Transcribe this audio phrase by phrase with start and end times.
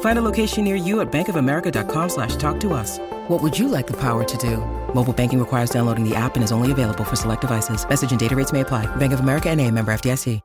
[0.00, 2.98] Find a location near you at bankofamerica.com slash talk to us.
[3.28, 4.56] What would you like the power to do?
[4.92, 7.88] Mobile banking requires downloading the app and is only available for select devices.
[7.88, 8.86] Message and data rates may apply.
[8.96, 10.40] Bank of America and a member FDIC.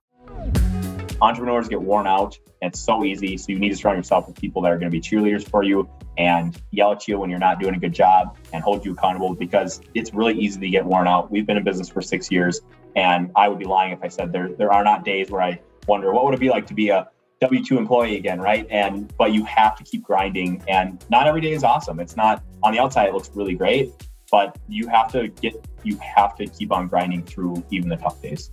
[1.21, 3.37] entrepreneurs get worn out and it's so easy.
[3.37, 5.63] So you need to surround yourself with people that are going to be cheerleaders for
[5.63, 8.91] you and yell at you when you're not doing a good job and hold you
[8.91, 11.31] accountable because it's really easy to get worn out.
[11.31, 12.61] We've been in business for six years
[12.95, 15.61] and I would be lying if I said there there are not days where I
[15.87, 17.09] wonder what would it be like to be a
[17.43, 18.65] W2 employee again, right?
[18.69, 21.99] And but you have to keep grinding and not every day is awesome.
[21.99, 23.91] It's not on the outside it looks really great,
[24.31, 28.21] but you have to get you have to keep on grinding through even the tough
[28.21, 28.49] days.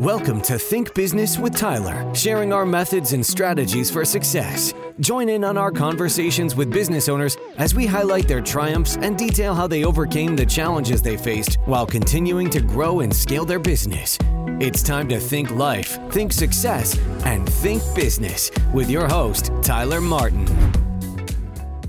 [0.00, 4.72] Welcome to Think Business with Tyler, sharing our methods and strategies for success.
[5.00, 9.54] Join in on our conversations with business owners as we highlight their triumphs and detail
[9.54, 14.18] how they overcame the challenges they faced while continuing to grow and scale their business.
[14.60, 20.46] It's time to think life, think success, and think business with your host, Tyler Martin.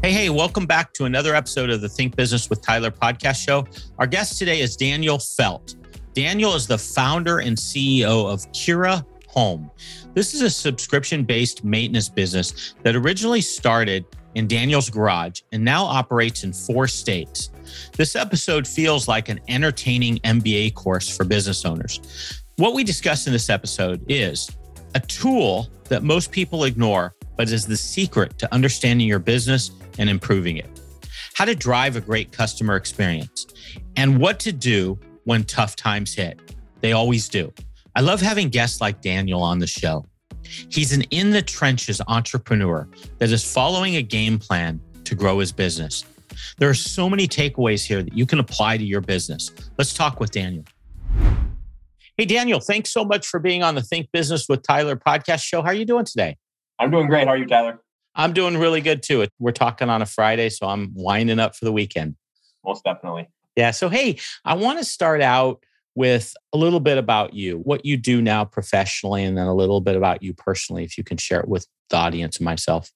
[0.02, 3.66] Hey, hey, welcome back to another episode of the Think Business with Tyler podcast show.
[4.00, 5.76] Our guest today is Daniel Felt.
[6.14, 9.72] Daniel is the founder and CEO of Kura Home.
[10.14, 15.84] This is a subscription based maintenance business that originally started in Daniel's garage and now
[15.84, 17.50] operates in four states.
[17.96, 22.44] This episode feels like an entertaining MBA course for business owners.
[22.58, 24.50] What we discuss in this episode is
[24.96, 30.10] a tool that most people ignore, but is the secret to understanding your business and
[30.10, 30.70] improving it.
[31.34, 33.48] How to drive a great customer experience
[33.96, 36.40] and what to do when tough times hit.
[36.82, 37.52] They always do.
[37.96, 40.08] I love having guests like Daniel on the show.
[40.70, 42.88] He's an in the trenches entrepreneur
[43.20, 46.04] that is following a game plan to grow his business.
[46.58, 49.52] There are so many takeaways here that you can apply to your business.
[49.78, 50.64] Let's talk with Daniel.
[52.18, 55.62] Hey, Daniel, thanks so much for being on the Think Business with Tyler podcast show.
[55.62, 56.38] How are you doing today?
[56.80, 57.28] I'm doing great.
[57.28, 57.80] How are you, Tyler?
[58.16, 59.28] I'm doing really good too.
[59.38, 62.16] We're talking on a Friday, so I'm winding up for the weekend.
[62.66, 63.30] Most definitely.
[63.56, 63.70] Yeah.
[63.70, 65.64] So, hey, I want to start out
[65.96, 69.82] with a little bit about you, what you do now professionally, and then a little
[69.82, 72.92] bit about you personally, if you can share it with the audience and myself.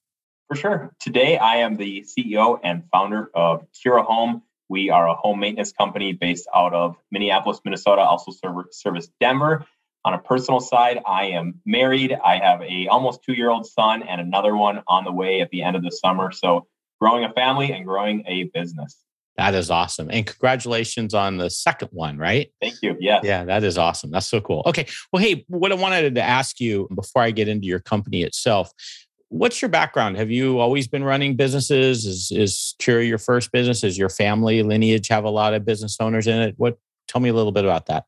[0.47, 0.91] For sure.
[0.99, 4.43] Today, I am the CEO and founder of Kura Home.
[4.69, 9.65] We are a home maintenance company based out of Minneapolis, Minnesota, also serve, service Denver.
[10.05, 12.17] On a personal side, I am married.
[12.23, 15.49] I have a almost two year old son and another one on the way at
[15.49, 16.31] the end of the summer.
[16.31, 16.67] So,
[17.01, 18.97] growing a family and growing a business.
[19.37, 20.09] That is awesome.
[20.11, 22.51] And congratulations on the second one, right?
[22.59, 22.97] Thank you.
[22.99, 23.21] Yeah.
[23.23, 24.09] Yeah, that is awesome.
[24.09, 24.63] That's so cool.
[24.65, 24.87] Okay.
[25.13, 28.71] Well, hey, what I wanted to ask you before I get into your company itself,
[29.29, 30.17] what's your background?
[30.17, 32.05] Have you always been running businesses?
[32.05, 33.83] Is is Kura your first business?
[33.83, 36.55] Is your family lineage have a lot of business owners in it?
[36.57, 38.05] What tell me a little bit about that.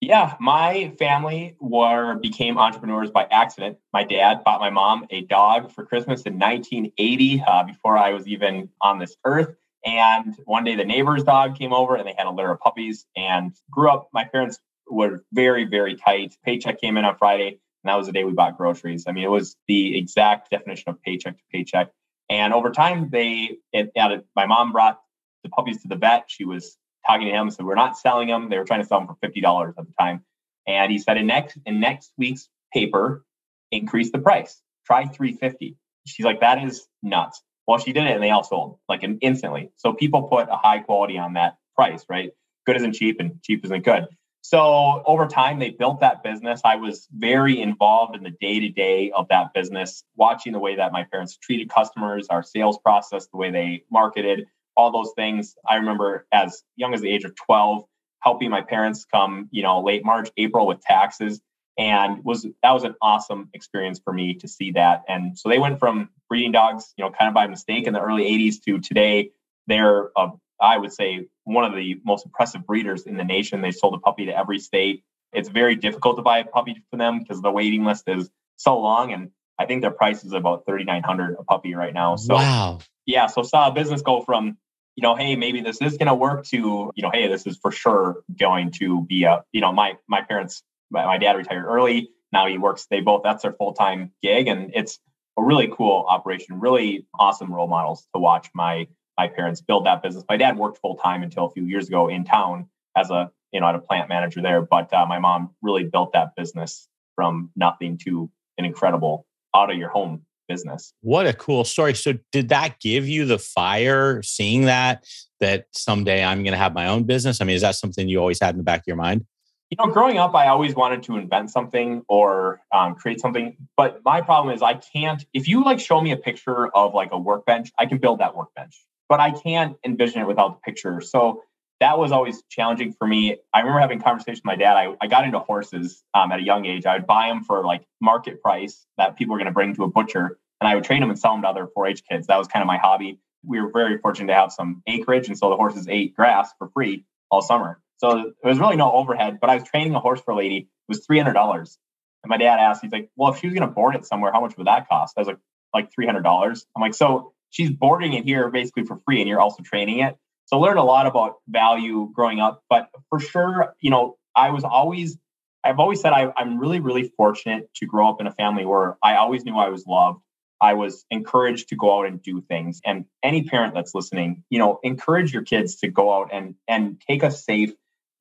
[0.00, 3.78] Yeah, my family were became entrepreneurs by accident.
[3.92, 8.26] My dad bought my mom a dog for Christmas in 1980, uh, before I was
[8.26, 9.54] even on this earth.
[9.84, 13.06] And one day the neighbor's dog came over and they had a litter of puppies
[13.16, 14.08] and grew up.
[14.12, 16.36] My parents were very, very tight.
[16.44, 19.04] Paycheck came in on Friday, and that was the day we bought groceries.
[19.08, 21.90] I mean, it was the exact definition of paycheck to paycheck.
[22.30, 25.00] And over time, they it added, my mom brought
[25.42, 26.24] the puppies to the vet.
[26.28, 28.48] She was talking to him, said, We're not selling them.
[28.48, 30.24] They were trying to sell them for $50 at the time.
[30.66, 33.24] And he said, in next in next week's paper,
[33.70, 34.60] increase the price.
[34.86, 35.76] Try 350.
[36.06, 37.42] She's like, that is nuts.
[37.72, 39.70] Well, she did it and they all sold like instantly.
[39.78, 42.30] So people put a high quality on that price, right?
[42.66, 44.08] Good isn't cheap and cheap isn't good.
[44.42, 46.60] So over time, they built that business.
[46.66, 50.76] I was very involved in the day to day of that business, watching the way
[50.76, 54.44] that my parents treated customers, our sales process, the way they marketed,
[54.76, 55.54] all those things.
[55.66, 57.84] I remember as young as the age of 12,
[58.20, 61.40] helping my parents come, you know, late March, April with taxes
[61.78, 65.58] and was that was an awesome experience for me to see that and so they
[65.58, 68.78] went from breeding dogs you know kind of by mistake in the early 80s to
[68.78, 69.30] today
[69.66, 70.28] they're a,
[70.60, 73.60] I would say one of the most impressive breeders in the nation.
[73.60, 75.02] They sold a puppy to every state.
[75.32, 78.78] It's very difficult to buy a puppy for them because the waiting list is so
[78.78, 79.12] long.
[79.12, 82.16] And I think their price is about 3,900 a puppy right now.
[82.16, 82.78] So wow.
[83.06, 83.26] Yeah.
[83.26, 84.56] So saw a business go from,
[84.94, 87.56] you know, hey, maybe this is going to work to, you know, hey, this is
[87.56, 91.64] for sure going to be a, you know, my, my parents, my, my dad retired
[91.64, 92.10] early.
[92.32, 94.46] Now he works, they both, that's their full-time gig.
[94.46, 95.00] And it's
[95.38, 98.86] a really cool operation, really awesome role models to watch my,
[99.18, 100.24] my parents build that business.
[100.28, 103.60] My dad worked full time until a few years ago in town as a, you
[103.60, 104.62] know, at a plant manager there.
[104.62, 109.76] But uh, my mom really built that business from nothing to an incredible out of
[109.76, 110.92] your home business.
[111.02, 111.94] What a cool story.
[111.94, 115.04] So did that give you the fire seeing that
[115.40, 117.40] that someday I'm going to have my own business?
[117.40, 119.26] I mean, is that something you always had in the back of your mind?
[119.72, 123.56] You know, growing up, I always wanted to invent something or um, create something.
[123.74, 125.24] But my problem is, I can't.
[125.32, 128.36] If you like show me a picture of like a workbench, I can build that
[128.36, 131.00] workbench, but I can't envision it without the picture.
[131.00, 131.44] So
[131.80, 133.38] that was always challenging for me.
[133.54, 134.76] I remember having conversations with my dad.
[134.76, 136.84] I, I got into horses um, at a young age.
[136.84, 139.84] I would buy them for like market price that people were going to bring to
[139.84, 142.26] a butcher, and I would train them and sell them to other 4-H kids.
[142.26, 143.20] That was kind of my hobby.
[143.42, 146.68] We were very fortunate to have some acreage, and so the horses ate grass for
[146.74, 147.80] free all summer.
[148.02, 149.38] So there was really no overhead.
[149.40, 150.56] But I was training a horse for a lady.
[150.58, 151.78] It was three hundred dollars,
[152.24, 154.32] and my dad asked, he's like, "Well, if she was going to board it somewhere,
[154.32, 155.38] how much would that cost?" I was like,
[155.74, 159.28] "Like three hundred dollars." I'm like, "So she's boarding it here basically for free, and
[159.28, 160.16] you're also training it."
[160.46, 164.64] So learned a lot about value growing up, but for sure, you know, I was
[164.64, 165.16] always,
[165.64, 168.98] I've always said I, I'm really, really fortunate to grow up in a family where
[169.02, 170.20] I always knew I was loved.
[170.60, 172.80] I was encouraged to go out and do things.
[172.84, 177.00] And any parent that's listening, you know, encourage your kids to go out and and
[177.08, 177.72] take a safe,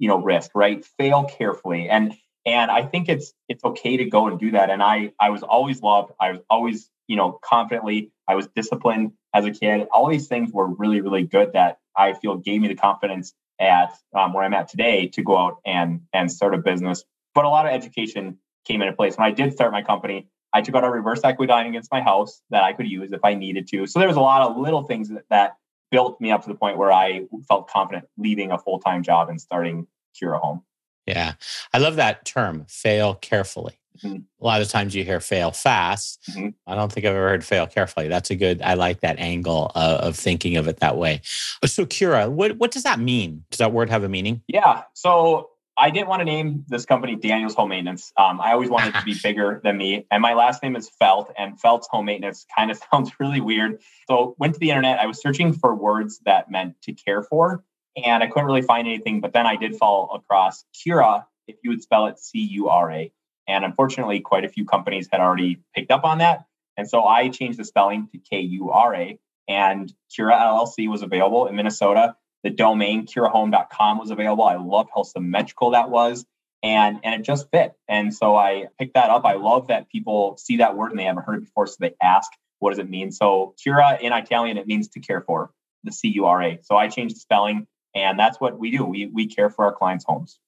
[0.01, 0.83] you know, risk, right?
[0.97, 1.87] Fail carefully.
[1.87, 4.71] And and I think it's it's okay to go and do that.
[4.71, 6.11] And I I was always loved.
[6.19, 8.11] I was always, you know, confidently.
[8.27, 9.87] I was disciplined as a kid.
[9.93, 13.93] All these things were really, really good that I feel gave me the confidence at
[14.17, 17.03] um, where I'm at today to go out and and start a business.
[17.35, 20.27] But a lot of education came into place when I did start my company.
[20.51, 23.23] I took out a reverse equity line against my house that I could use if
[23.23, 23.85] I needed to.
[23.85, 25.57] So there was a lot of little things that, that
[25.91, 29.29] built me up to the point where I felt confident leaving a full time job
[29.29, 30.63] and starting Kura Home.
[31.05, 31.33] Yeah,
[31.73, 32.65] I love that term.
[32.67, 33.77] Fail carefully.
[34.03, 34.17] Mm-hmm.
[34.41, 36.21] A lot of times you hear fail fast.
[36.31, 36.49] Mm-hmm.
[36.65, 38.07] I don't think I've ever heard fail carefully.
[38.07, 41.21] That's a good, I like that angle uh, of thinking of it that way.
[41.65, 43.43] So, Kura, what, what does that mean?
[43.51, 44.41] Does that word have a meaning?
[44.47, 44.83] Yeah.
[44.93, 45.50] So,
[45.81, 48.13] I didn't want to name this company Daniel's Home Maintenance.
[48.15, 50.05] Um, I always wanted it to be bigger than me.
[50.11, 53.81] And my last name is Felt, and Felt's Home Maintenance kind of sounds really weird.
[54.07, 54.99] So, went to the internet.
[54.99, 57.63] I was searching for words that meant to care for,
[57.97, 59.21] and I couldn't really find anything.
[59.21, 62.91] But then I did fall across Cura, if you would spell it C U R
[62.91, 63.11] A.
[63.47, 66.45] And unfortunately, quite a few companies had already picked up on that.
[66.77, 69.19] And so I changed the spelling to K U R A.
[69.47, 72.15] And Kura LLC was available in Minnesota.
[72.43, 74.43] The domain kurahome.com was available.
[74.43, 76.25] I loved how symmetrical that was.
[76.63, 77.73] And, and it just fit.
[77.87, 79.25] And so I picked that up.
[79.25, 81.67] I love that people see that word and they haven't heard it before.
[81.67, 83.11] So they ask, what does it mean?
[83.11, 85.51] So Cura in Italian, it means to care for,
[85.83, 86.59] the C U R A.
[86.61, 87.67] So I changed the spelling.
[87.93, 88.85] And that's what we do.
[88.85, 90.39] We, we care for our clients' homes.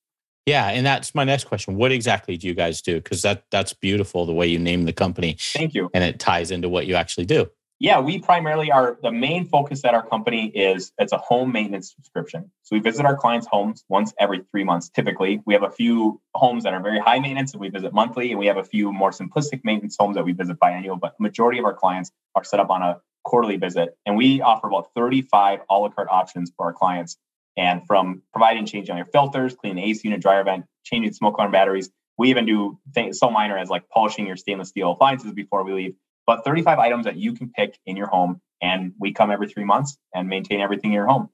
[0.45, 1.75] Yeah, and that's my next question.
[1.75, 2.95] What exactly do you guys do?
[2.95, 5.37] Because that that's beautiful the way you name the company.
[5.39, 5.89] Thank you.
[5.93, 7.49] And it ties into what you actually do.
[7.83, 11.93] Yeah, we primarily are the main focus at our company is it's a home maintenance
[11.93, 12.49] subscription.
[12.61, 14.87] So we visit our clients' homes once every three months.
[14.87, 18.29] Typically, we have a few homes that are very high maintenance and we visit monthly,
[18.31, 20.97] and we have a few more simplistic maintenance homes that we visit biannual.
[20.97, 24.67] But majority of our clients are set up on a quarterly visit, and we offer
[24.67, 27.17] about 35 a la carte options for our clients
[27.57, 31.51] and from providing changing your filters, cleaning the AC unit, dryer vent, changing smoke alarm
[31.51, 35.63] batteries, we even do things so minor as like polishing your stainless steel appliances before
[35.63, 35.95] we leave.
[36.25, 39.65] But 35 items that you can pick in your home, and we come every three
[39.65, 41.29] months and maintain everything in your home.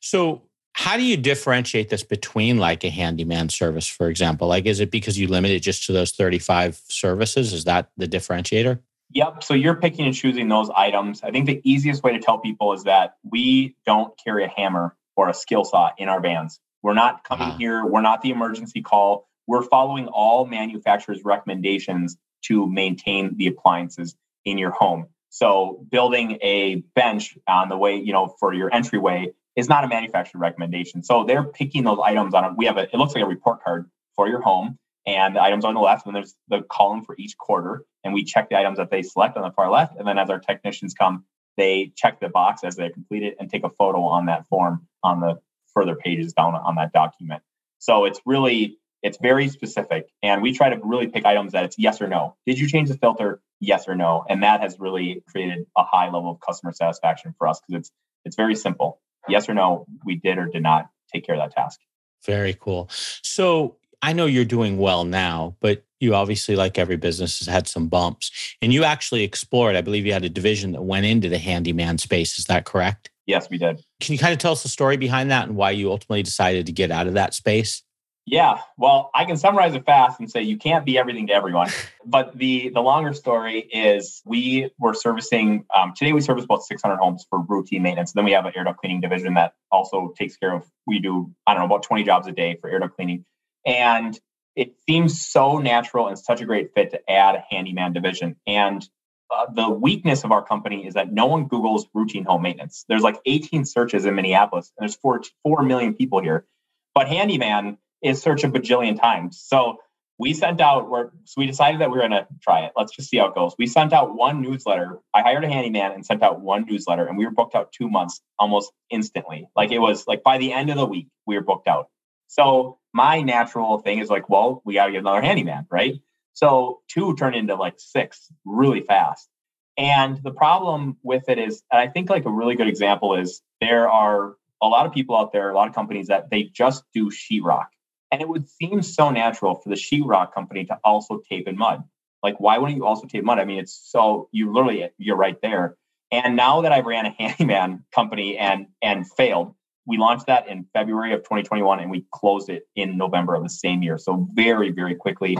[0.00, 0.42] So,
[0.74, 4.48] how do you differentiate this between like a handyman service, for example?
[4.48, 7.52] Like, is it because you limit it just to those 35 services?
[7.52, 8.80] Is that the differentiator?
[9.12, 9.44] Yep.
[9.44, 11.22] So you're picking and choosing those items.
[11.22, 14.96] I think the easiest way to tell people is that we don't carry a hammer
[15.14, 16.58] or a skill saw in our vans.
[16.82, 17.58] We're not coming uh-huh.
[17.58, 17.86] here.
[17.86, 19.28] We're not the emergency call.
[19.46, 25.06] We're following all manufacturers' recommendations to maintain the appliances in your home.
[25.30, 29.88] So building a bench on the way, you know, for your entryway is not a
[29.88, 31.02] manufacturer recommendation.
[31.02, 32.44] So they're picking those items on.
[32.44, 32.82] A, we have a.
[32.82, 36.06] It looks like a report card for your home, and the items on the left,
[36.06, 39.36] and there's the column for each quarter, and we check the items that they select
[39.36, 41.24] on the far left, and then as our technicians come,
[41.56, 44.86] they check the box as they complete it and take a photo on that form
[45.02, 45.40] on the
[45.72, 47.42] further pages down on that document.
[47.78, 51.78] So it's really it's very specific and we try to really pick items that it's
[51.78, 52.36] yes or no.
[52.46, 53.40] Did you change the filter?
[53.60, 54.24] Yes or no.
[54.28, 57.90] And that has really created a high level of customer satisfaction for us because it's
[58.24, 59.00] it's very simple.
[59.28, 61.78] yes or no, we did or did not take care of that task.
[62.24, 62.88] Very cool.
[62.90, 67.66] So I know you're doing well now, but you obviously, like every business, has had
[67.66, 68.30] some bumps.
[68.60, 71.98] And you actually explored, I believe you had a division that went into the handyman
[71.98, 72.38] space.
[72.38, 73.10] Is that correct?
[73.26, 73.82] Yes, we did.
[74.00, 76.66] Can you kind of tell us the story behind that and why you ultimately decided
[76.66, 77.82] to get out of that space?
[78.26, 81.68] Yeah, well, I can summarize it fast and say you can't be everything to everyone.
[82.06, 86.12] but the the longer story is we were servicing um, today.
[86.12, 88.12] We service about 600 homes for routine maintenance.
[88.12, 90.64] Then we have an air duct cleaning division that also takes care of.
[90.86, 93.26] We do I don't know about 20 jobs a day for air duct cleaning,
[93.66, 94.18] and
[94.56, 98.36] it seems so natural and such a great fit to add a handyman division.
[98.46, 98.88] And
[99.30, 102.84] uh, the weakness of our company is that no one Googles routine home maintenance.
[102.88, 104.72] There's like 18 searches in Minneapolis.
[104.78, 106.46] And there's four four million people here,
[106.94, 109.42] but handyman is search a bajillion times.
[109.44, 109.78] So
[110.18, 112.72] we sent out, we so we decided that we were going to try it.
[112.76, 113.54] Let's just see how it goes.
[113.58, 115.00] We sent out one newsletter.
[115.12, 117.88] I hired a handyman and sent out one newsletter, and we were booked out two
[117.88, 119.48] months almost instantly.
[119.56, 121.88] Like it was like by the end of the week, we were booked out.
[122.28, 125.94] So my natural thing is like, well, we got to get another handyman, right?
[126.34, 129.28] So two turned into like six really fast.
[129.76, 133.88] And the problem with it is, I think like a really good example is there
[133.88, 137.10] are a lot of people out there, a lot of companies that they just do
[137.10, 137.66] sheetrock.
[138.14, 141.82] And it would seem so natural for the sheetrock company to also tape in mud.
[142.22, 143.40] Like, why wouldn't you also tape mud?
[143.40, 145.76] I mean, it's so you literally you're right there.
[146.12, 150.64] And now that I ran a handyman company and and failed, we launched that in
[150.72, 153.98] February of 2021 and we closed it in November of the same year.
[153.98, 155.36] So very, very quickly.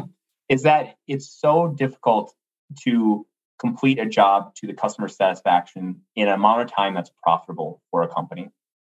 [0.48, 2.34] Is that it's so difficult
[2.80, 3.24] to
[3.60, 8.02] complete a job to the customer satisfaction in an amount of time that's profitable for
[8.02, 8.50] a company.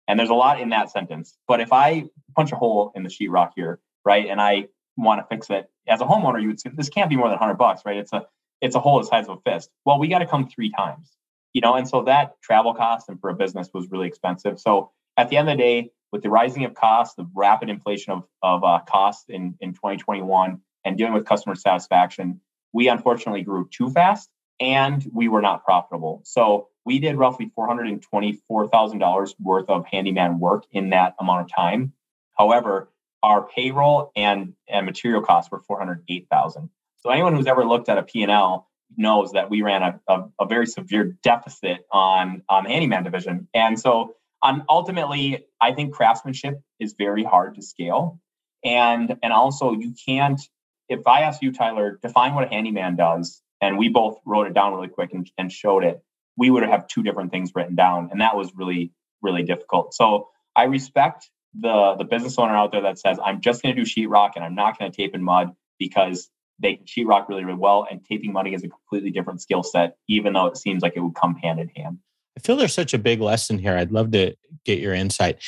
[0.09, 1.37] And there's a lot in that sentence.
[1.47, 5.27] But if I punch a hole in the sheetrock here, right, and I want to
[5.33, 7.83] fix it as a homeowner, you would say this can't be more than 100 bucks,
[7.85, 7.95] right?
[7.95, 8.25] It's a
[8.59, 9.69] it's a hole the size of a fist.
[9.85, 11.15] Well, we got to come three times,
[11.53, 14.59] you know, and so that travel cost and for a business was really expensive.
[14.59, 18.11] So at the end of the day, with the rising of costs, the rapid inflation
[18.13, 22.41] of of uh, costs in in 2021, and dealing with customer satisfaction,
[22.73, 26.21] we unfortunately grew too fast and we were not profitable.
[26.25, 31.93] So we did roughly $424,000 worth of handyman work in that amount of time.
[32.37, 32.89] However,
[33.21, 36.69] our payroll and, and material costs were 408,000.
[36.97, 38.67] So anyone who's ever looked at a P&L
[38.97, 43.47] knows that we ran a, a, a very severe deficit on, on the handyman division.
[43.53, 48.19] And so um, ultimately, I think craftsmanship is very hard to scale.
[48.63, 50.41] And, and also you can't,
[50.87, 54.53] if I ask you, Tyler, define what a handyman does, and we both wrote it
[54.53, 56.01] down really quick and, and showed it,
[56.37, 58.09] we would have two different things written down.
[58.11, 59.93] And that was really, really difficult.
[59.93, 63.83] So I respect the the business owner out there that says, I'm just going to
[63.83, 67.43] do sheetrock and I'm not going to tape in mud because they can sheetrock really,
[67.43, 67.87] really well.
[67.89, 70.99] And taping money is a completely different skill set, even though it seems like it
[70.99, 71.97] would come hand in hand.
[72.37, 73.75] I feel there's such a big lesson here.
[73.75, 75.39] I'd love to get your insight.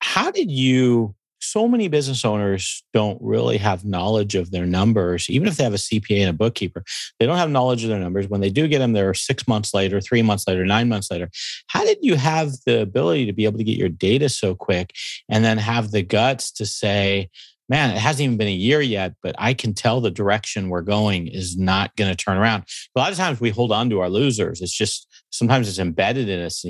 [0.00, 1.15] How did you
[1.46, 5.74] so many business owners don't really have knowledge of their numbers, even if they have
[5.74, 6.84] a CPA and a bookkeeper.
[7.18, 8.28] They don't have knowledge of their numbers.
[8.28, 11.30] When they do get them, they're six months later, three months later, nine months later.
[11.68, 14.92] How did you have the ability to be able to get your data so quick
[15.28, 17.30] and then have the guts to say,
[17.68, 20.82] man, it hasn't even been a year yet, but I can tell the direction we're
[20.82, 22.64] going is not going to turn around.
[22.94, 24.60] A lot of times we hold on to our losers.
[24.60, 26.64] It's just sometimes it's embedded in us.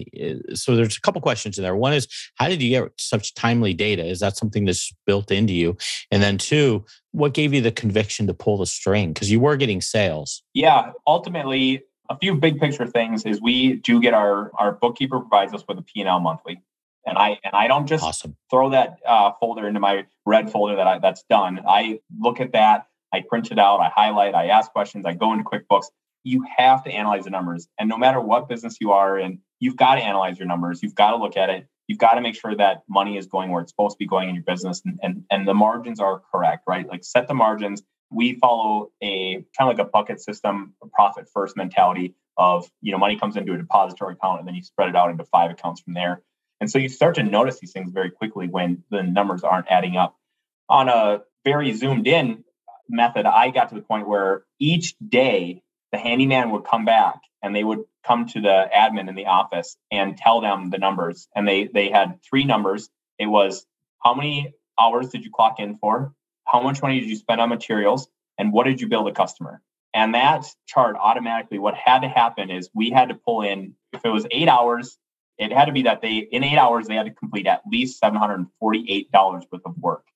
[0.54, 1.76] So there's a couple questions in there.
[1.76, 4.04] One is, how did you get such timely data?
[4.04, 5.76] Is that something that's built into you?
[6.10, 9.12] And then two, what gave you the conviction to pull the string?
[9.12, 10.42] Because you were getting sales.
[10.54, 15.52] Yeah, ultimately, a few big picture things is we do get our our bookkeeper provides
[15.52, 16.62] us with a P&L monthly
[17.06, 18.36] and I and I don't just awesome.
[18.50, 21.60] throw that uh, folder into my red folder that I, that's done.
[21.66, 25.32] I look at that, I print it out, I highlight, I ask questions, I go
[25.32, 25.86] into QuickBooks.
[26.25, 29.76] You have to analyze the numbers, and no matter what business you are in, you've
[29.76, 30.82] got to analyze your numbers.
[30.82, 31.68] You've got to look at it.
[31.86, 34.28] You've got to make sure that money is going where it's supposed to be going
[34.28, 36.86] in your business, and and, and the margins are correct, right?
[36.88, 37.82] Like set the margins.
[38.10, 42.90] We follow a kind of like a bucket system, a profit first mentality of you
[42.90, 45.50] know money comes into a depository account and then you spread it out into five
[45.50, 46.22] accounts from there
[46.60, 49.96] and so you start to notice these things very quickly when the numbers aren't adding
[49.96, 50.16] up.
[50.68, 52.44] On a very zoomed in
[52.88, 57.54] method, I got to the point where each day the handyman would come back and
[57.54, 61.28] they would come to the admin in the office and tell them the numbers.
[61.34, 62.88] And they they had three numbers.
[63.18, 63.66] It was
[64.02, 66.12] how many hours did you clock in for?
[66.44, 68.08] How much money did you spend on materials?
[68.38, 69.62] And what did you bill the customer?
[69.94, 74.04] And that chart automatically, what had to happen is we had to pull in, if
[74.04, 74.98] it was eight hours,
[75.38, 78.00] it had to be that they in eight hours they had to complete at least
[78.02, 78.48] $748
[79.12, 80.06] worth of work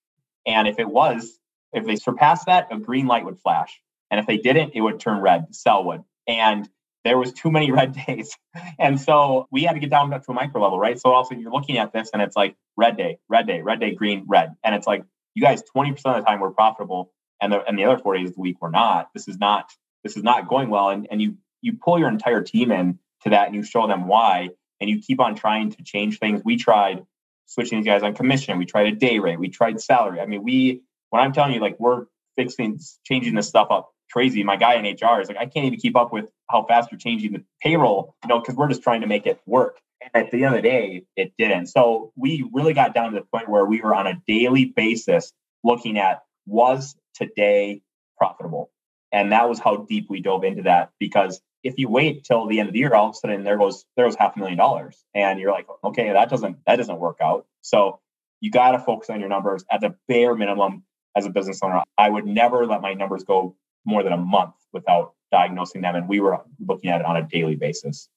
[0.47, 1.39] and if it was
[1.73, 5.01] if they surpassed that a green light would flash and if they didn't it would
[5.01, 6.69] turn red the cell would and
[7.05, 8.37] there was too many red days.
[8.79, 10.99] And so we had to get down to a micro level, right?
[10.99, 13.95] So also you're looking at this and it's like red day, red day, red day,
[13.95, 14.55] green, red.
[14.65, 17.85] And it's like you guys 20% of the time were profitable and the and the
[17.85, 19.09] other four days of the week we're not.
[19.15, 19.71] This is not
[20.05, 20.91] this is not going well.
[20.91, 24.07] And and you you pull your entire team in to that and you show them
[24.07, 24.51] why
[24.81, 26.43] and you keep on trying to change things.
[26.45, 27.05] We tried
[27.47, 30.21] switching these guys on commission, we tried a day rate, we tried salary.
[30.21, 32.07] I mean, we when I'm telling you, like we're
[32.37, 34.43] fixing changing this stuff up crazy.
[34.43, 36.99] My guy in HR is like, I can't even keep up with how fast you're
[36.99, 39.79] changing the payroll, you know, because we're just trying to make it work.
[40.01, 41.67] And at the end of the day, it didn't.
[41.67, 45.33] So we really got down to the point where we were on a daily basis
[45.63, 47.83] looking at was today
[48.19, 48.71] profitable?
[49.13, 52.61] And that was how deep we dove into that because if you wait till the
[52.61, 54.59] end of the year, all of a sudden there goes there goes half a million
[54.59, 55.05] dollars.
[55.15, 57.47] And you're like, okay, that doesn't that doesn't work out.
[57.61, 58.01] So
[58.41, 60.85] you got to focus on your numbers at the bare minimum
[61.17, 61.83] as a business owner.
[61.99, 65.95] I would never let my numbers go more than a month without diagnosing them.
[65.95, 68.09] And we were looking at it on a daily basis.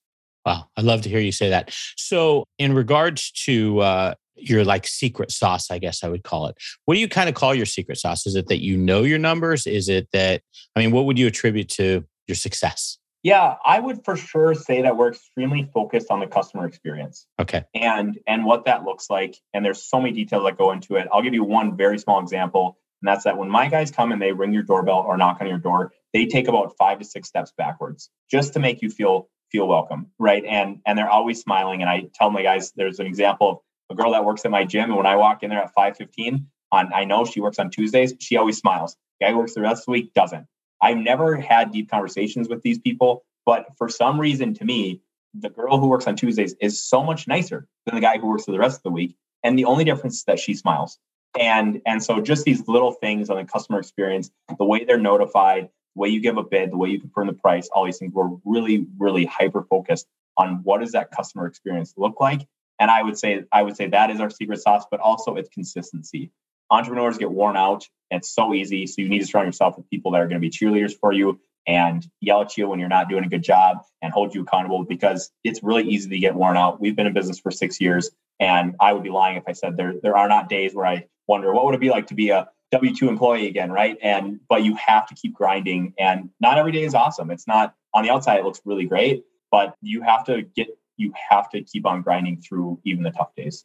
[0.46, 0.66] Wow.
[0.76, 1.74] I'd love to hear you say that.
[1.96, 6.56] So, in regards to uh, your like secret sauce, I guess I would call it,
[6.86, 8.26] what do you kind of call your secret sauce?
[8.26, 9.66] Is it that you know your numbers?
[9.66, 10.42] Is it that,
[10.76, 12.98] I mean, what would you attribute to your success?
[13.24, 17.26] Yeah, I would for sure say that we're extremely focused on the customer experience.
[17.40, 17.64] Okay.
[17.74, 19.38] And and what that looks like.
[19.54, 21.08] And there's so many details that go into it.
[21.12, 22.78] I'll give you one very small example.
[23.02, 25.48] And that's that when my guys come and they ring your doorbell or knock on
[25.48, 29.30] your door, they take about five to six steps backwards just to make you feel
[29.52, 30.44] feel welcome, right?
[30.44, 31.82] And and they're always smiling.
[31.82, 34.66] And I tell my guys, there's an example of a girl that works at my
[34.66, 37.70] gym, and when I walk in there at 5:15, on I know she works on
[37.70, 38.98] Tuesdays, she always smiles.
[39.20, 40.46] The guy who works the rest of the week doesn't.
[40.84, 45.02] I've never had deep conversations with these people, but for some reason, to me,
[45.34, 48.44] the girl who works on Tuesdays is so much nicer than the guy who works
[48.44, 49.16] for the rest of the week.
[49.44, 51.00] And the only difference is that she smiles.
[51.40, 55.70] And and so just these little things on the customer experience, the way they're notified,
[55.96, 58.14] the way you give a bid, the way you confirm the price, all these things,
[58.14, 62.46] we're really, really hyper focused on what does that customer experience look like.
[62.80, 65.50] And I would say, I would say that is our secret sauce, but also it's
[65.50, 66.32] consistency.
[66.74, 67.88] Entrepreneurs get worn out.
[68.10, 68.88] It's so easy.
[68.88, 71.14] So you need to surround yourself with people that are going to be cheerleaders for
[71.14, 74.42] you and yell at you when you're not doing a good job and hold you
[74.42, 76.82] accountable because it's really easy to get worn out.
[76.82, 78.10] We've been in business for six years,
[78.40, 81.06] and I would be lying if I said there there are not days where I
[81.28, 83.98] wonder what would it be like to be a W two employee again, right?
[84.02, 87.30] And but you have to keep grinding, and not every day is awesome.
[87.30, 91.14] It's not on the outside; it looks really great, but you have to get you
[91.30, 93.64] have to keep on grinding through even the tough days.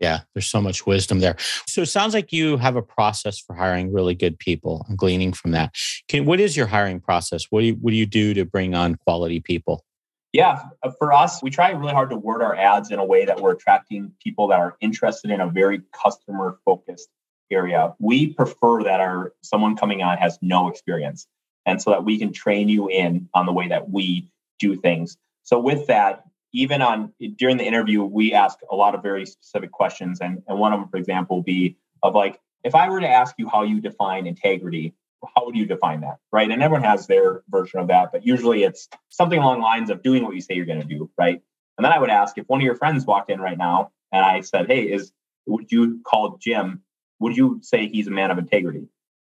[0.00, 1.36] Yeah, there's so much wisdom there.
[1.66, 4.86] So it sounds like you have a process for hiring really good people.
[4.88, 5.74] I'm gleaning from that.
[6.08, 7.44] Can, what is your hiring process?
[7.50, 9.84] What do you, what do you do to bring on quality people?
[10.32, 13.24] Yeah, uh, for us, we try really hard to word our ads in a way
[13.24, 17.08] that we're attracting people that are interested in a very customer focused
[17.50, 17.94] area.
[17.98, 21.26] We prefer that our someone coming on has no experience,
[21.66, 25.16] and so that we can train you in on the way that we do things.
[25.42, 29.72] So with that, even on during the interview, we ask a lot of very specific
[29.72, 33.00] questions, and and one of them, for example, will be of like, if I were
[33.00, 34.94] to ask you how you define integrity,
[35.36, 36.50] how would you define that, right?
[36.50, 40.24] And everyone has their version of that, but usually it's something along lines of doing
[40.24, 41.42] what you say you're going to do, right?
[41.76, 44.24] And then I would ask if one of your friends walked in right now and
[44.24, 45.12] I said, "Hey, is
[45.46, 46.82] would you call Jim?
[47.20, 48.88] Would you say he's a man of integrity?"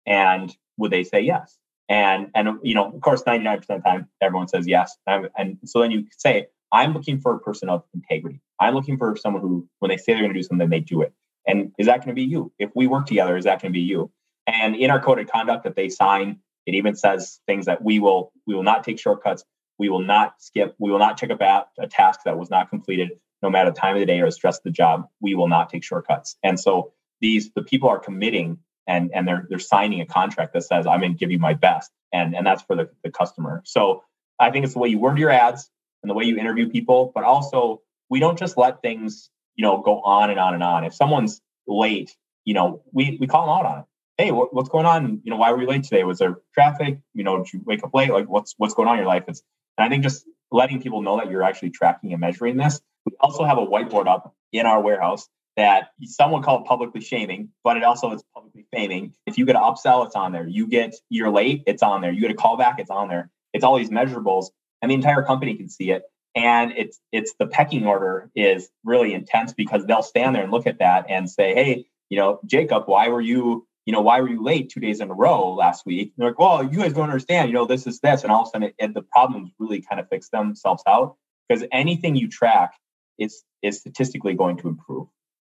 [0.07, 1.59] And would they say yes?
[1.88, 4.96] And and you know, of course, 99% of the time, everyone says yes.
[5.07, 8.40] And, and so then you say, I'm looking for a person of integrity.
[8.60, 11.02] I'm looking for someone who, when they say they're going to do something, they do
[11.02, 11.12] it.
[11.46, 12.52] And is that going to be you?
[12.58, 14.10] If we work together, is that going to be you?
[14.46, 18.00] And in our code of conduct that they sign, it even says things that we
[18.00, 19.44] will we will not take shortcuts.
[19.78, 20.74] We will not skip.
[20.78, 23.10] We will not check about a task that was not completed,
[23.42, 25.06] no matter the time of the day or the stress of the job.
[25.20, 26.37] We will not take shortcuts.
[26.42, 28.58] And so these the people are committing
[28.88, 31.54] and and they're they're signing a contract that says I'm going to give you my
[31.54, 33.62] best, and and that's for the, the customer.
[33.64, 34.02] So
[34.40, 35.70] I think it's the way you word your ads
[36.04, 39.80] and the way you interview people, but also we don't just let things, you know,
[39.80, 40.84] go on and on and on.
[40.84, 42.14] If someone's late,
[42.44, 43.84] you know, we we call them out on it.
[44.18, 45.22] Hey, what, what's going on?
[45.24, 46.04] You know, why were you late today?
[46.04, 46.98] Was there traffic?
[47.14, 48.12] You know, did you wake up late?
[48.12, 49.24] Like, what's what's going on in your life?
[49.28, 49.42] It's
[49.78, 52.80] and I think just letting people know that you're actually tracking and measuring this.
[53.06, 57.00] We also have a whiteboard up in our warehouse that some would call it publicly
[57.00, 59.12] shaming, but it also is publicly faming.
[59.26, 60.46] If you get an upsell, it's on there.
[60.46, 62.12] You get you're late, it's on there.
[62.12, 63.30] You get a callback, it's on there.
[63.52, 64.46] It's all these measurables
[64.84, 66.02] and the entire company can see it.
[66.36, 70.66] And it's it's the pecking order is really intense because they'll stand there and look
[70.66, 74.28] at that and say, hey, you know, Jacob, why were you, you know, why were
[74.28, 76.08] you late two days in a row last week?
[76.08, 78.42] And they're like, well, you guys don't understand, you know, this is this, and all
[78.42, 81.16] of a sudden, it, it, the problems really kind of fix themselves out
[81.48, 82.74] because anything you track
[83.18, 85.06] is is statistically going to improve,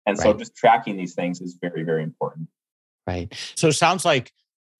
[0.06, 0.24] and right.
[0.24, 2.50] so just tracking these things is very very important.
[3.08, 3.34] Right.
[3.56, 4.32] So it sounds like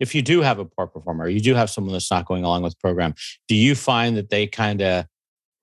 [0.04, 2.62] if you do have a poor performer, you do have someone that's not going along
[2.62, 3.16] with the program,
[3.48, 5.06] do you find that they kind of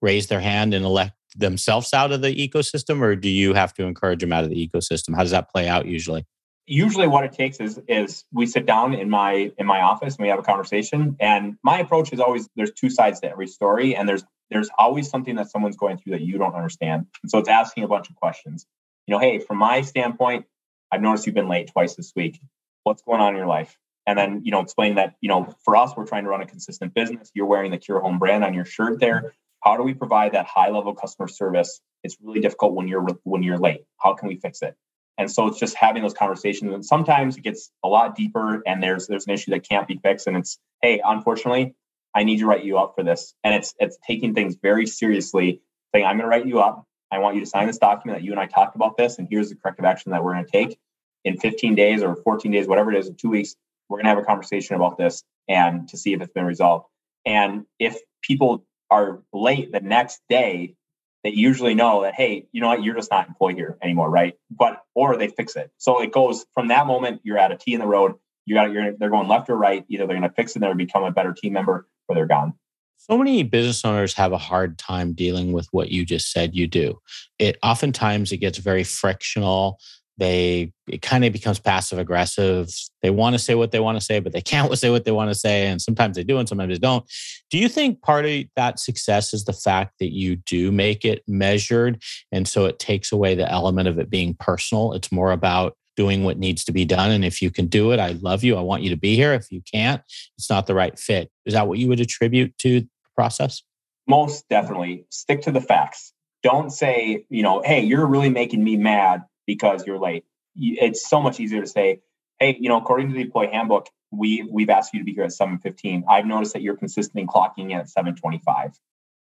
[0.01, 3.85] raise their hand and elect themselves out of the ecosystem, or do you have to
[3.85, 5.15] encourage them out of the ecosystem?
[5.15, 6.25] How does that play out usually?
[6.67, 10.23] Usually, what it takes is is we sit down in my in my office and
[10.23, 11.17] we have a conversation.
[11.21, 15.11] And my approach is always there's two sides to every story, and there's there's always
[15.11, 17.07] something that someone's going through that you don't understand.
[17.23, 18.67] And so it's asking a bunch of questions.
[19.07, 20.47] You know, hey, from my standpoint,
[20.91, 22.41] I've noticed you've been late twice this week.
[22.85, 23.77] What's going on in your life?
[24.11, 26.47] And then, you know, explain that, you know, for us, we're trying to run a
[26.47, 27.31] consistent business.
[27.33, 29.35] You're wearing the Kura Home brand on your shirt there.
[29.63, 31.81] How do we provide that high level customer service?
[32.03, 33.85] It's really difficult when you're when you're late.
[33.99, 34.75] How can we fix it?
[35.17, 36.75] And so it's just having those conversations.
[36.75, 40.01] And sometimes it gets a lot deeper and there's there's an issue that can't be
[40.03, 40.27] fixed.
[40.27, 41.77] And it's, hey, unfortunately,
[42.13, 43.33] I need to write you up for this.
[43.45, 45.61] And it's it's taking things very seriously,
[45.95, 46.85] saying, I'm gonna write you up.
[47.13, 49.29] I want you to sign this document that you and I talked about this, and
[49.31, 50.81] here's the corrective action that we're gonna take
[51.25, 53.55] in 15 days or 14 days, whatever it is, in two weeks,
[53.91, 56.87] we're gonna have a conversation about this and to see if it's been resolved.
[57.27, 60.75] And if people are late the next day,
[61.23, 64.35] they usually know that, hey, you know what, you're just not employed here anymore, right?
[64.51, 65.71] But or they fix it.
[65.77, 68.15] So it goes from that moment, you're at a T in the road,
[68.47, 69.85] you got you're they're going left or right.
[69.89, 72.55] Either they're gonna fix it they're become a better team member or they're gone.
[72.97, 76.67] So many business owners have a hard time dealing with what you just said you
[76.67, 76.99] do.
[77.39, 79.79] It oftentimes it gets very frictional
[80.21, 82.69] they it kind of becomes passive aggressive
[83.03, 85.11] they want to say what they want to say but they can't say what they
[85.11, 87.05] want to say and sometimes they do and sometimes they don't.
[87.51, 91.23] Do you think part of that success is the fact that you do make it
[91.27, 94.93] measured and so it takes away the element of it being personal?
[94.93, 97.99] It's more about doing what needs to be done and if you can do it
[97.99, 99.35] i love you i want you to be here.
[99.35, 100.01] If you can't
[100.39, 101.31] it's not the right fit.
[101.47, 103.63] Is that what you would attribute to the process?
[104.07, 105.05] Most definitely.
[105.11, 106.13] Stick to the facts.
[106.43, 110.25] Don't say you know hey you're really making me mad because you're late.
[110.55, 112.03] It's so much easier to say,
[112.39, 115.25] hey, you know, according to the employee handbook, we we've asked you to be here
[115.25, 116.05] at 7:15.
[116.09, 118.79] I've noticed that you're consistently clocking in at 7:25.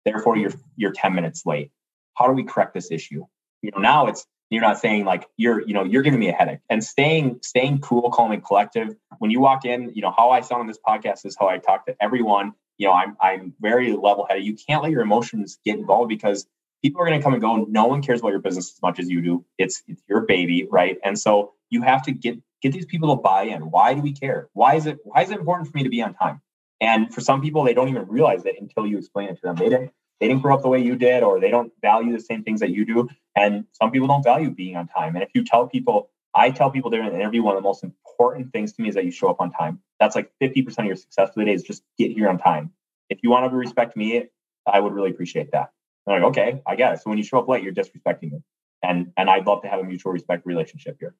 [0.07, 1.71] Therefore, you're you're 10 minutes late.
[2.15, 3.27] How do we correct this issue?
[3.61, 6.33] You know, now it's you're not saying like you're you know you're giving me a
[6.33, 10.31] headache and staying staying cool calm and collective when you walk in you know how
[10.31, 13.55] i sound on this podcast is how i talk to everyone you know i'm i'm
[13.61, 16.47] very level headed you can't let your emotions get involved because
[16.85, 17.64] people are going to come and go.
[17.68, 19.44] No one cares about your business as much as you do.
[19.57, 20.99] It's it's your baby, right?
[21.03, 23.62] And so you have to get get these people to buy in.
[23.70, 24.49] Why do we care?
[24.53, 26.42] Why is it why is it important for me to be on time?
[26.83, 29.57] And for some people, they don't even realize it until you explain it to them.
[29.57, 32.20] They didn't they didn't grow up the way you did, or they don't value the
[32.20, 33.09] same things that you do.
[33.35, 35.16] And some people don't value being on time.
[35.16, 37.83] And if you tell people, I tell people during an interview, one of the most
[37.83, 39.81] important things to me is that you show up on time.
[39.99, 42.70] That's like 50% of your success for the day is just get here on time.
[43.09, 44.27] If you want to respect me,
[44.66, 45.70] I would really appreciate that.
[46.07, 47.05] I'm like, okay, I guess.
[47.05, 48.43] So when you show up late, you're disrespecting me.
[48.83, 51.14] And and I'd love to have a mutual respect relationship here.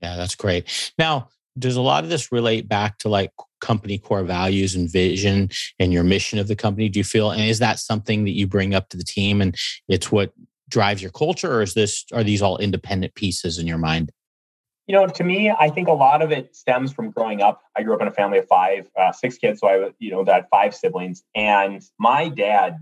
[0.00, 0.92] Yeah, that's great.
[0.98, 5.50] Now, does a lot of this relate back to like company core values and vision
[5.78, 6.88] and your mission of the company?
[6.88, 9.54] Do you feel and is that something that you bring up to the team and
[9.88, 10.32] it's what
[10.68, 14.10] drives your culture, or is this are these all independent pieces in your mind?
[14.86, 17.62] You know, to me, I think a lot of it stems from growing up.
[17.76, 20.24] I grew up in a family of five, uh, six kids, so I, you know,
[20.24, 22.78] that five siblings, and my dad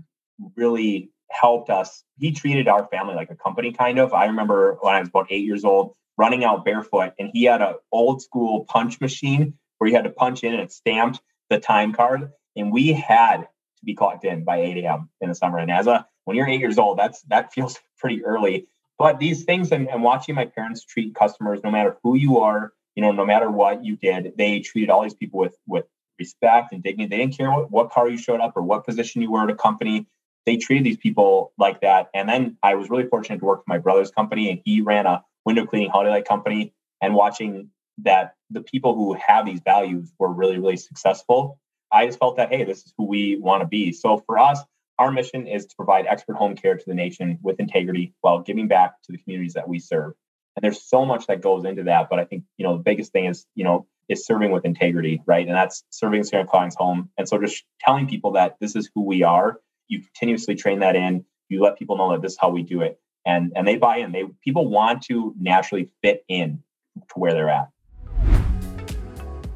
[0.55, 2.03] really helped us.
[2.17, 4.13] He treated our family like a company, kind of.
[4.13, 7.61] I remember when I was about eight years old, running out barefoot, and he had
[7.61, 11.59] an old school punch machine where you had to punch in and it stamped the
[11.59, 15.09] time card, and we had to be clocked in by 8 a.m.
[15.19, 15.57] in the summer.
[15.57, 18.67] And as a when you're eight years old, that's that feels pretty early.
[18.97, 22.71] But these things and, and watching my parents treat customers, no matter who you are,
[22.95, 25.85] you know, no matter what you did, they treated all these people with with
[26.19, 27.09] respect and dignity.
[27.09, 29.49] They didn't care what, what car you showed up or what position you were at
[29.49, 30.05] a company
[30.45, 32.09] they treated these people like that.
[32.13, 35.05] And then I was really fortunate to work for my brother's company, and he ran
[35.05, 36.73] a window cleaning holiday light company.
[37.01, 41.59] And watching that the people who have these values were really, really successful,
[41.91, 43.91] I just felt that, hey, this is who we want to be.
[43.91, 44.59] So for us,
[44.97, 48.67] our mission is to provide expert home care to the nation with integrity while giving
[48.67, 50.13] back to the communities that we serve.
[50.55, 52.09] And there's so much that goes into that.
[52.09, 55.21] But I think, you know, the biggest thing is, you know, is serving with integrity,
[55.25, 55.45] right?
[55.45, 57.09] And that's serving Sarah client's home.
[57.17, 59.59] And so just telling people that this is who we are
[59.91, 61.25] you continuously train that in.
[61.49, 63.97] You let people know that this is how we do it, and and they buy
[63.97, 64.11] in.
[64.13, 66.63] They people want to naturally fit in
[66.95, 67.67] to where they're at.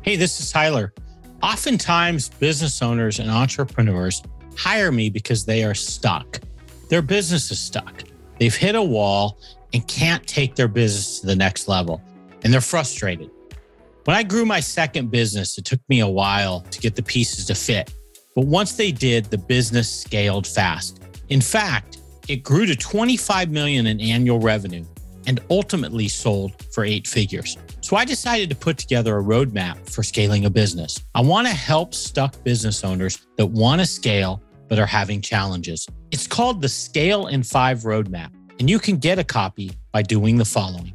[0.01, 0.93] Hey, this is Tyler.
[1.41, 4.21] Oftentimes, business owners and entrepreneurs
[4.57, 6.39] hire me because they are stuck.
[6.89, 8.03] Their business is stuck.
[8.37, 9.39] They've hit a wall
[9.73, 12.01] and can't take their business to the next level,
[12.43, 13.31] and they're frustrated.
[14.03, 17.45] When I grew my second business, it took me a while to get the pieces
[17.45, 17.91] to fit.
[18.35, 21.01] But once they did, the business scaled fast.
[21.29, 24.83] In fact, it grew to 25 million in annual revenue
[25.25, 27.57] and ultimately sold for eight figures.
[27.81, 31.03] So I decided to put together a roadmap for scaling a business.
[31.15, 35.87] I want to help stuck business owners that want to scale but are having challenges.
[36.11, 40.37] It's called the Scale in 5 Roadmap, and you can get a copy by doing
[40.37, 40.93] the following.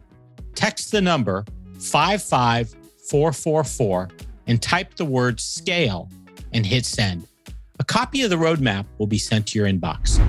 [0.55, 1.47] Text the number
[1.79, 4.09] 55444
[4.49, 6.11] and type the word scale
[6.53, 7.29] and hit send.
[7.81, 10.21] A copy of the roadmap will be sent to your inbox.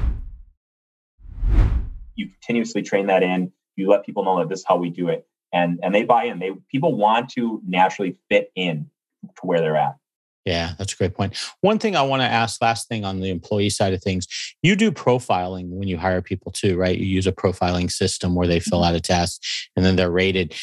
[2.15, 3.51] You continuously train that in.
[3.75, 6.23] You let people know that this is how we do it and and they buy
[6.23, 6.39] in.
[6.39, 8.89] They people want to naturally fit in
[9.23, 9.97] to where they're at.
[10.45, 11.37] Yeah, that's a great point.
[11.59, 14.27] One thing I want to ask, last thing on the employee side of things,
[14.63, 16.97] you do profiling when you hire people too, right?
[16.97, 18.89] You use a profiling system where they fill mm-hmm.
[18.89, 20.55] out a test and then they're rated.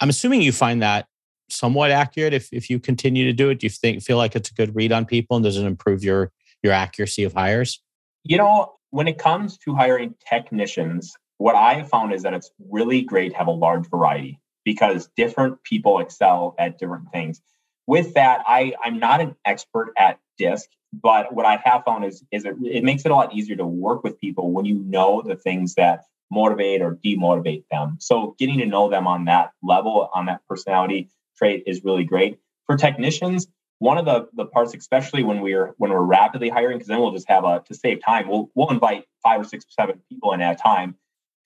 [0.00, 1.06] I'm assuming you find that
[1.52, 3.60] somewhat accurate if, if you continue to do it.
[3.60, 6.02] Do you think feel like it's a good read on people and does it improve
[6.04, 6.32] your
[6.62, 7.82] your accuracy of hires?
[8.24, 12.50] You know, when it comes to hiring technicians, what I have found is that it's
[12.70, 17.40] really great to have a large variety because different people excel at different things.
[17.86, 22.22] With that, I, I'm not an expert at DISC, but what I have found is,
[22.30, 25.22] is it, it makes it a lot easier to work with people when you know
[25.22, 27.96] the things that motivate or demotivate them.
[28.00, 31.08] So getting to know them on that level, on that personality
[31.40, 32.38] trait is really great.
[32.66, 33.48] For technicians,
[33.78, 37.12] one of the, the parts, especially when we're when we're rapidly hiring, because then we'll
[37.12, 40.32] just have a to save time, we'll we'll invite five or six or seven people
[40.32, 40.96] in at a time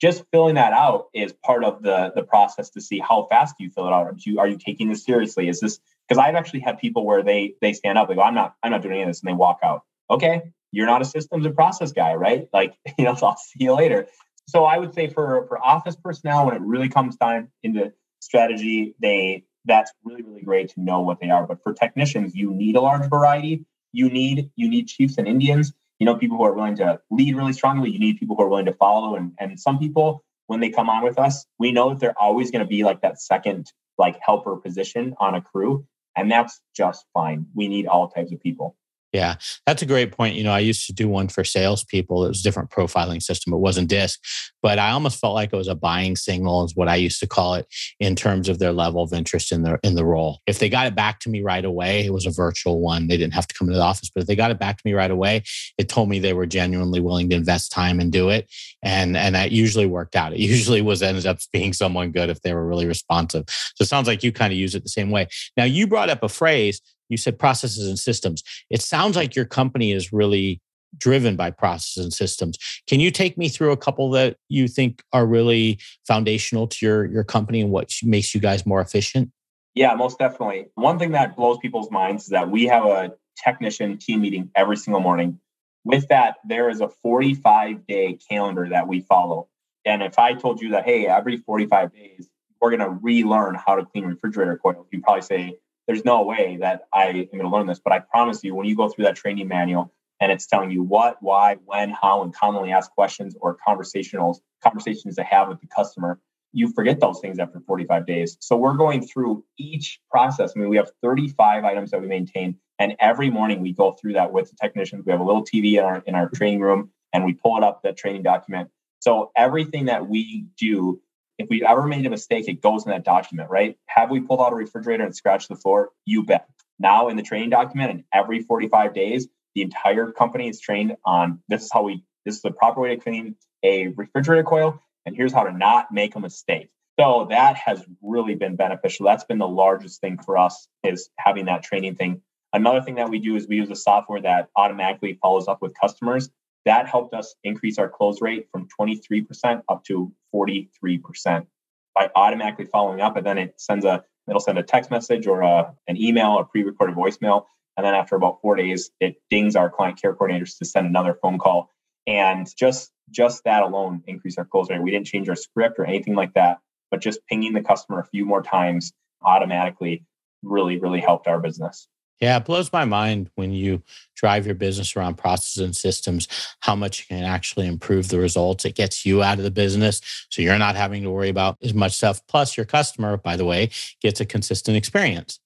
[0.01, 3.71] just filling that out is part of the the process to see how fast you
[3.71, 4.07] fill it out.
[4.07, 5.49] Are you are you taking this seriously?
[5.49, 8.35] Is this because I've actually had people where they they stand up, they go, I'm
[8.35, 9.83] not I'm not doing any of this, and they walk out.
[10.11, 12.49] Okay, you're not a systems and process guy, right?
[12.53, 14.07] Like, you know, I'll see you later.
[14.47, 18.95] So I would say for for office personnel, when it really comes down into strategy,
[19.01, 21.47] they that's really really great to know what they are.
[21.47, 23.65] But for technicians, you need a large variety.
[23.93, 27.37] You need you need chiefs and Indians you know people who are willing to lead
[27.37, 27.91] really strongly.
[27.91, 29.17] You need people who are willing to follow.
[29.17, 32.51] And and some people when they come on with us we know that they're always
[32.51, 35.87] going to be like that second like helper position on a crew.
[36.17, 37.47] And that's just fine.
[37.55, 38.77] We need all types of people
[39.15, 40.35] yeah, that's a great point.
[40.35, 42.25] You know, I used to do one for salespeople.
[42.25, 43.55] It was a different profiling system.
[43.55, 44.21] It wasn't DISC,
[44.61, 47.29] but I almost felt like it was a buying signal, is what I used to
[47.29, 47.67] call it,
[48.01, 50.41] in terms of their level of interest in the in the role.
[50.47, 53.07] If they got it back to me right away, it was a virtual one.
[53.07, 54.83] They didn't have to come into the office, but if they got it back to
[54.85, 55.45] me right away,
[55.79, 58.51] it told me they were genuinely willing to invest time and do it.
[58.83, 60.33] And and that usually worked out.
[60.33, 63.45] It usually was ended up being someone good if they were really responsive.
[63.49, 65.29] So it sounds like you kind of use it the same way.
[65.57, 66.81] Now you brought up a phrase
[67.15, 68.43] you said processes and systems.
[68.71, 70.61] It sounds like your company is really
[70.99, 72.59] driven by processes and systems.
[72.89, 77.05] Can you take me through a couple that you think are really foundational to your
[77.07, 79.31] your company and what makes you guys more efficient?
[79.75, 80.67] Yeah, most definitely.
[80.75, 83.13] One thing that blows people's minds is that we have a
[83.45, 85.41] technician team meeting every single morning.
[85.85, 89.49] With that, there is a 45 day calendar that we follow.
[89.85, 92.29] And if I told you that, hey, every 45 days,
[92.61, 96.59] we're going to relearn how to clean refrigerator coils, you'd probably say, there's no way
[96.61, 97.81] that I am going to learn this.
[97.81, 100.83] But I promise you, when you go through that training manual and it's telling you
[100.83, 105.67] what, why, when, how, and commonly asked questions or conversational conversations to have with the
[105.67, 106.21] customer,
[106.53, 108.37] you forget those things after 45 days.
[108.41, 110.53] So we're going through each process.
[110.57, 114.15] I mean, we have 35 items that we maintain, and every morning we go through
[114.15, 115.05] that with the technicians.
[115.05, 117.65] We have a little TV in our in our training room, and we pull it
[117.65, 118.71] up that training document.
[119.01, 121.01] So everything that we do
[121.39, 123.77] if we ever made a mistake, it goes in that document, right?
[123.87, 125.91] Have we pulled out a refrigerator and scratched the floor?
[126.05, 126.49] You bet.
[126.79, 131.41] Now in the training document, and every 45 days, the entire company is trained on
[131.49, 135.15] this is how we this is the proper way to clean a refrigerator coil, and
[135.15, 136.71] here's how to not make a mistake.
[136.99, 139.07] So that has really been beneficial.
[139.07, 142.23] That's been the largest thing for us is having that training thing.
[142.53, 145.75] Another thing that we do is we use a software that automatically follows up with
[145.79, 146.31] customers
[146.65, 151.47] that helped us increase our close rate from 23% up to 43%
[151.95, 153.17] by automatically following up.
[153.17, 156.45] And then it sends a, it'll send a text message or a, an email, a
[156.45, 157.45] pre-recorded voicemail.
[157.77, 161.15] And then after about four days, it dings our client care coordinators to send another
[161.21, 161.71] phone call.
[162.07, 164.83] And just just that alone increased our close rate.
[164.83, 166.59] We didn't change our script or anything like that,
[166.91, 170.05] but just pinging the customer a few more times automatically
[170.43, 171.87] really, really helped our business.
[172.21, 173.83] Yeah, it blows my mind when you
[174.15, 176.29] drive your business around processes and systems,
[176.61, 178.65] how much you can actually improve the results.
[178.65, 180.01] It gets you out of the business.
[180.31, 182.25] So you're not having to worry about as much stuff.
[182.27, 185.41] Plus, your customer, by the way, gets a consistent experience.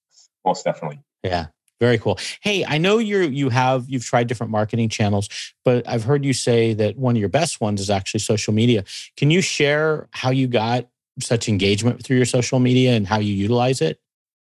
[0.45, 0.99] Most definitely.
[1.23, 1.47] Yeah.
[1.79, 2.19] Very cool.
[2.41, 5.29] Hey, I know you're you have you've tried different marketing channels,
[5.63, 8.83] but I've heard you say that one of your best ones is actually social media.
[9.15, 10.89] Can you share how you got
[11.21, 14.01] such engagement through your social media and how you utilize it?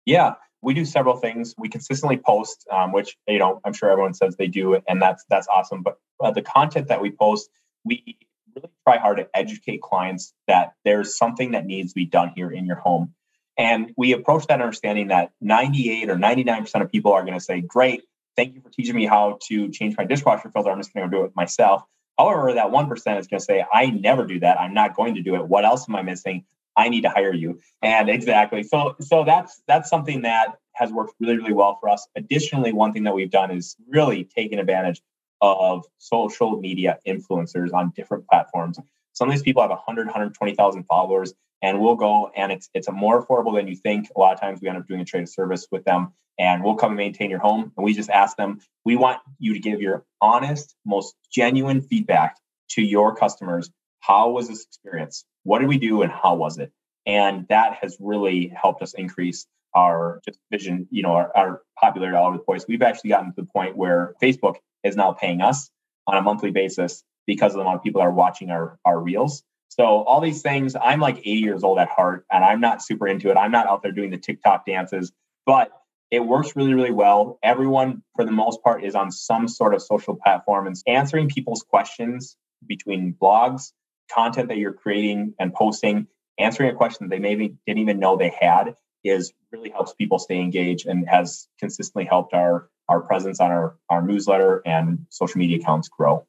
[0.06, 0.34] Yeah
[0.64, 1.54] we do several things.
[1.58, 5.24] We consistently post, um, which you know I'm sure everyone says they do, and that's
[5.28, 5.82] that's awesome.
[5.82, 7.50] But uh, the content that we post,
[7.84, 8.16] we
[8.56, 12.50] really try hard to educate clients that there's something that needs to be done here
[12.50, 13.14] in your home.
[13.56, 17.60] And we approach that understanding that 98 or 99% of people are going to say,
[17.60, 18.02] Great,
[18.36, 20.70] thank you for teaching me how to change my dishwasher filter.
[20.70, 21.82] I'm just going to do it myself.
[22.18, 24.60] However, that 1% is going to say, I never do that.
[24.60, 25.46] I'm not going to do it.
[25.46, 26.44] What else am I missing?
[26.76, 27.60] I need to hire you.
[27.82, 28.62] And exactly.
[28.62, 32.06] So so that's that's something that has worked really, really well for us.
[32.16, 35.00] Additionally, one thing that we've done is really taken advantage
[35.40, 38.78] of social media influencers on different platforms.
[39.12, 42.92] Some of these people have 100, 120,000 followers, and we'll go and it's it's a
[42.92, 44.08] more affordable than you think.
[44.16, 46.64] A lot of times we end up doing a trade of service with them, and
[46.64, 47.72] we'll come and maintain your home.
[47.76, 52.36] And we just ask them, we want you to give your honest, most genuine feedback
[52.70, 53.70] to your customers.
[54.06, 55.24] How was this experience?
[55.44, 56.72] What did we do, and how was it?
[57.06, 62.16] And that has really helped us increase our just vision, you know, our, our popularity
[62.16, 62.64] all over the place.
[62.68, 65.70] We've actually gotten to the point where Facebook is now paying us
[66.06, 69.00] on a monthly basis because of the amount of people that are watching our, our
[69.00, 69.42] reels.
[69.68, 73.08] So all these things, I'm like 80 years old at heart and I'm not super
[73.08, 73.36] into it.
[73.36, 75.12] I'm not out there doing the TikTok dances,
[75.46, 75.72] but
[76.10, 77.38] it works really, really well.
[77.42, 81.62] Everyone, for the most part, is on some sort of social platform and answering people's
[81.62, 82.36] questions
[82.66, 83.72] between blogs,
[84.12, 86.06] content that you're creating and posting,
[86.38, 90.18] answering a question that they maybe didn't even know they had is really helps people
[90.18, 95.38] stay engaged and has consistently helped our our presence on our our newsletter and social
[95.38, 96.26] media accounts grow.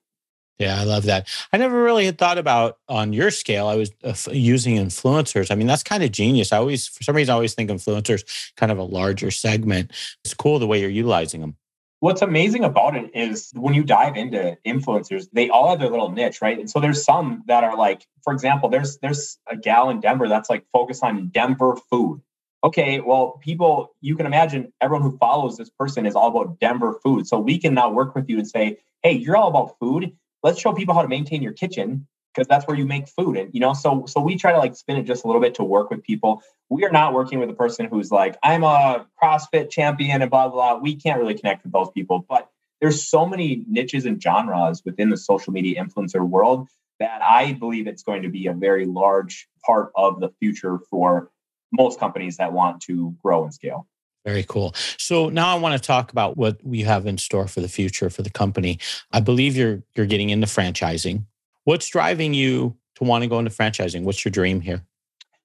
[0.58, 1.28] Yeah, I love that.
[1.52, 3.68] I never really had thought about on your scale.
[3.68, 5.52] I was uh, using influencers.
[5.52, 6.54] I mean, that's kind of genius.
[6.54, 8.24] I always, for some reason, I always think influencers
[8.56, 9.92] kind of a larger segment.
[10.24, 11.58] It's cool the way you're utilizing them.
[12.00, 16.12] What's amazing about it is when you dive into influencers, they all have their little
[16.12, 16.60] niche, right?
[16.60, 20.28] And so there's some that are like, for example, there's there's a gal in Denver
[20.28, 22.22] that's like focused on Denver food
[22.66, 27.00] okay, well, people, you can imagine everyone who follows this person is all about Denver
[27.04, 27.28] food.
[27.28, 30.12] So we can now work with you and say, hey, you're all about food.
[30.42, 33.38] Let's show people how to maintain your kitchen because that's where you make food.
[33.38, 35.56] And you know, so so we try to like spin it just a little bit
[35.56, 36.44] to work with people.
[36.70, 40.50] We are not working with a person who's like, I'm a CrossFit champion and blah
[40.50, 40.76] blah.
[40.76, 40.82] blah.
[40.82, 42.26] We can't really connect with those people.
[42.28, 42.50] But
[42.82, 46.68] there's so many niches and genres within the social media influencer world
[47.00, 51.32] that I believe it's going to be a very large part of the future for
[51.72, 53.88] most companies that want to grow and scale.
[54.26, 54.74] Very cool.
[54.98, 58.10] So now I want to talk about what we have in store for the future
[58.10, 58.80] for the company.
[59.12, 61.26] I believe you're you're getting into franchising.
[61.66, 64.04] What's driving you to want to go into franchising?
[64.04, 64.84] What's your dream here?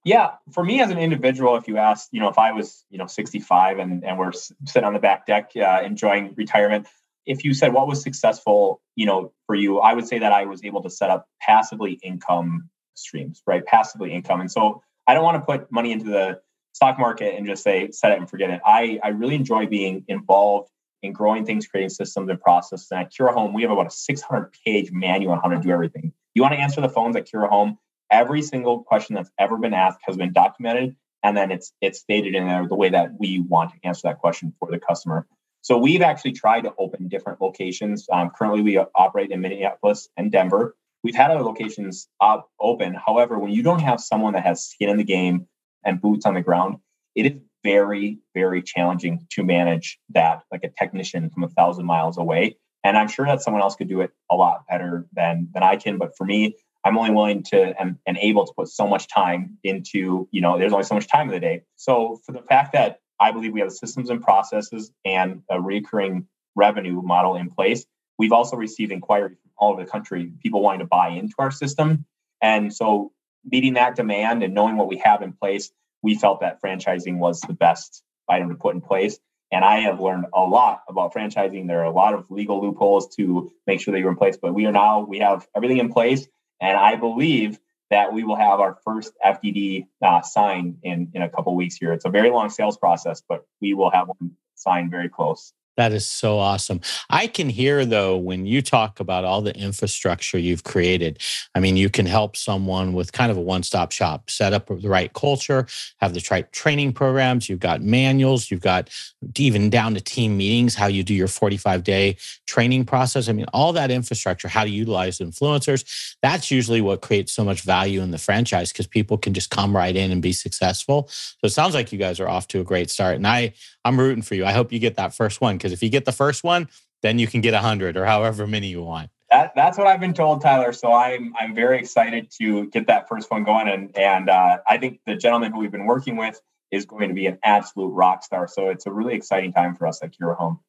[0.04, 2.96] Yeah, for me as an individual, if you ask, you know, if I was, you
[2.96, 6.86] know, 65 and and we're sitting on the back deck uh, enjoying retirement,
[7.26, 10.46] if you said what was successful, you know, for you, I would say that I
[10.46, 13.64] was able to set up passively income streams, right?
[13.64, 16.40] Passively income, and so I don't want to put money into the
[16.72, 18.60] stock market and just say set it and forget it.
[18.64, 20.70] I, I really enjoy being involved
[21.02, 22.88] in growing things, creating systems and processes.
[22.90, 25.70] And at Kura Home, we have about a 600 page manual on how to do
[25.70, 26.12] everything.
[26.34, 27.78] You want to answer the phones at Kura Home,
[28.10, 32.34] every single question that's ever been asked has been documented, and then it's it's stated
[32.34, 35.26] in there the way that we want to answer that question for the customer.
[35.62, 38.06] So we've actually tried to open different locations.
[38.10, 40.74] Um, currently, we operate in Minneapolis and Denver.
[41.02, 42.94] We've had other locations up open.
[42.94, 45.46] However, when you don't have someone that has skin in the game
[45.84, 46.76] and boots on the ground,
[47.14, 52.18] it is very, very challenging to manage that like a technician from a thousand miles
[52.18, 52.56] away.
[52.82, 55.76] And I'm sure that someone else could do it a lot better than than I
[55.76, 55.98] can.
[55.98, 59.58] But for me, I'm only willing to and, and able to put so much time
[59.62, 61.62] into, you know, there's only so much time in the day.
[61.76, 66.26] So for the fact that I believe we have systems and processes and a recurring
[66.56, 67.84] revenue model in place,
[68.18, 71.50] we've also received inquiries from all over the country, people wanting to buy into our
[71.50, 72.06] system.
[72.40, 73.12] And so,
[73.44, 75.70] meeting that demand and knowing what we have in place,
[76.02, 79.18] we felt that franchising was the best item to put in place.
[79.52, 81.66] And I have learned a lot about franchising.
[81.66, 84.54] There are a lot of legal loopholes to make sure that you're in place, but
[84.54, 86.26] we are now, we have everything in place.
[86.60, 87.58] And I believe
[87.90, 91.92] that we will have our first FDD uh, signed in, in a couple weeks here.
[91.92, 95.52] It's a very long sales process, but we will have one signed very close.
[95.80, 96.82] That is so awesome.
[97.08, 101.22] I can hear though when you talk about all the infrastructure you've created.
[101.54, 104.90] I mean, you can help someone with kind of a one-stop shop, set up the
[104.90, 105.66] right culture,
[105.96, 108.90] have the right training programs, you've got manuals, you've got
[109.38, 113.30] even down to team meetings, how you do your 45-day training process.
[113.30, 117.62] I mean, all that infrastructure, how to utilize influencers, that's usually what creates so much
[117.62, 121.08] value in the franchise because people can just come right in and be successful.
[121.08, 123.16] So it sounds like you guys are off to a great start.
[123.16, 123.54] And I
[123.84, 124.44] I'm rooting for you.
[124.44, 126.68] I hope you get that first one because if you get the first one,
[127.02, 129.10] then you can get a hundred or however many you want.
[129.30, 130.72] That, that's what I've been told, Tyler.
[130.72, 134.76] So I'm I'm very excited to get that first one going, and and uh, I
[134.76, 138.22] think the gentleman who we've been working with is going to be an absolute rock
[138.24, 138.48] star.
[138.48, 140.60] So it's a really exciting time for us at Kura Home.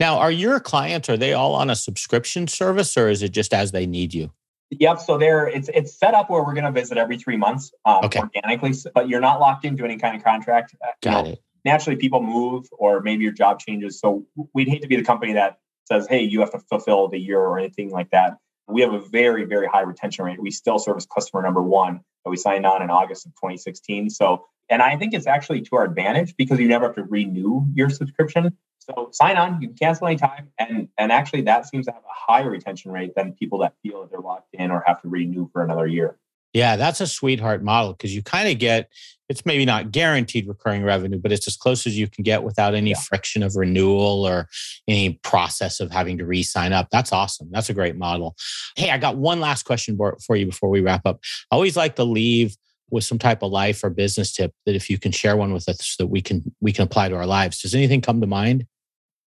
[0.00, 3.52] Now, are your clients are they all on a subscription service, or is it just
[3.52, 4.32] as they need you?
[4.70, 5.00] Yep.
[5.00, 8.04] So there, it's it's set up where we're going to visit every three months um,
[8.04, 8.20] Okay.
[8.20, 10.74] organically, but you're not locked into any kind of contract.
[10.82, 11.42] Uh, you Got know, it.
[11.64, 13.98] Naturally, people move, or maybe your job changes.
[13.98, 17.18] So we'd hate to be the company that says, "Hey, you have to fulfill the
[17.18, 18.38] year" or anything like that.
[18.68, 20.40] We have a very, very high retention rate.
[20.40, 24.10] We still service customer number one that we signed on in August of 2016.
[24.10, 27.66] So, and I think it's actually to our advantage because you never have to renew
[27.74, 28.56] your subscription.
[28.78, 30.48] So sign on, you can cancel anytime.
[30.58, 34.02] And and actually that seems to have a higher retention rate than people that feel
[34.02, 36.18] that they're locked in or have to renew for another year.
[36.54, 38.88] Yeah, that's a sweetheart model because you kind of get
[39.28, 42.74] it's maybe not guaranteed recurring revenue, but it's as close as you can get without
[42.74, 43.00] any Yeah.
[43.00, 44.48] friction of renewal or
[44.86, 46.88] any process of having to re-sign up.
[46.90, 47.48] That's awesome.
[47.50, 48.36] That's a great model.
[48.76, 51.20] Hey, I got one last question for for you before we wrap up.
[51.50, 52.56] I always like to leave
[52.90, 55.68] with some type of life or business tip that if you can share one with
[55.68, 57.62] us so that we can we can apply to our lives.
[57.62, 58.66] Does anything come to mind?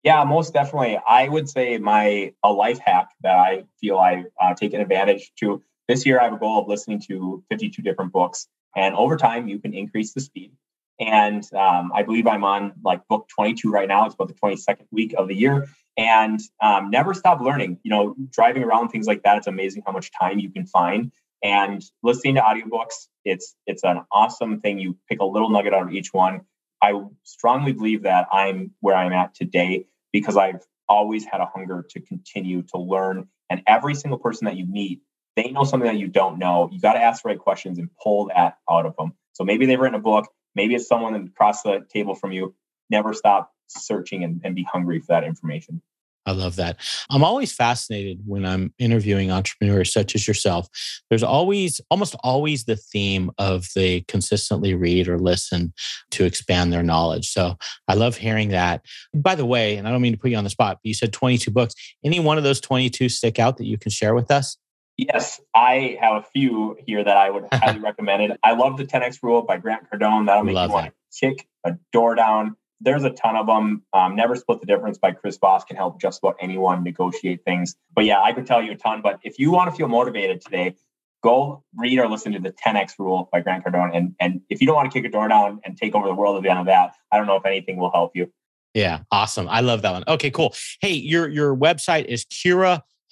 [0.04, 1.00] Yeah, most definitely.
[1.08, 5.64] I would say my a life hack that I feel I've uh, taken advantage to
[5.88, 6.20] this year.
[6.20, 9.74] I have a goal of listening to 52 different books, and over time, you can
[9.74, 10.54] increase the speed.
[11.00, 14.06] And um, I believe I'm on like book 22 right now.
[14.06, 15.68] It's about the 22nd week of the year,
[15.98, 17.80] and um, never stop learning.
[17.84, 19.38] You know, driving around things like that.
[19.38, 21.12] It's amazing how much time you can find.
[21.44, 24.80] And listening to audiobooks, it's it's an awesome thing.
[24.80, 26.42] You pick a little nugget out of each one.
[26.82, 31.86] I strongly believe that I'm where I'm at today because I've always had a hunger
[31.90, 33.28] to continue to learn.
[33.50, 35.02] And every single person that you meet,
[35.36, 36.70] they know something that you don't know.
[36.72, 39.14] You got to ask the right questions and pull that out of them.
[39.34, 42.56] So maybe they've written a book, maybe it's someone across the table from you.
[42.90, 45.82] Never stop searching and, and be hungry for that information.
[46.26, 46.78] I love that.
[47.10, 50.68] I'm always fascinated when I'm interviewing entrepreneurs such as yourself.
[51.10, 55.74] There's always, almost always, the theme of they consistently read or listen
[56.12, 57.30] to expand their knowledge.
[57.30, 57.58] So
[57.90, 58.86] I love hearing that.
[59.14, 60.94] By the way, and I don't mean to put you on the spot, but you
[60.94, 61.74] said 22 books.
[62.06, 64.58] Any one of those 22 stick out that you can share with us?
[64.98, 68.40] Yes, I have a few here that I would highly recommend it.
[68.44, 70.28] I love the 10x rule by Grant Cardone.
[70.28, 72.56] That'll make Love you want to kick a door down.
[72.80, 73.84] There's a ton of them.
[73.94, 77.76] Um, Never Split the Difference by Chris Voss can help just about anyone negotiate things.
[77.96, 79.02] But yeah, I could tell you a ton.
[79.02, 80.76] But if you want to feel motivated today,
[81.24, 83.96] go read or listen to the 10x rule by Grant Cardone.
[83.96, 86.14] And and if you don't want to kick a door down and take over the
[86.14, 88.32] world at the end of that, I don't know if anything will help you.
[88.74, 89.48] Yeah, awesome.
[89.48, 90.04] I love that one.
[90.08, 90.54] Okay, cool.
[90.82, 92.26] Hey, your your website is